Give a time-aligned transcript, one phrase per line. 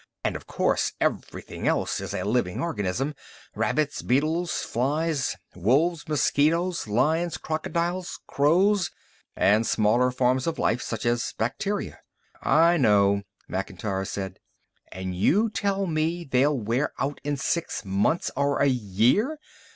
[0.23, 3.13] And, of course, everything else is a living organism
[3.53, 8.89] rabbits, beetles, flies, wolves, mosquitoes, lions, crocodiles, crows,
[9.35, 11.99] and smaller forms of life such as bacteria."
[12.41, 14.39] "I know," Macintyre said.
[14.91, 19.37] "And you tell me they'll wear out in six months or a year.